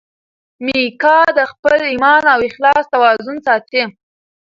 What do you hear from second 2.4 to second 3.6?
اخلاص توازن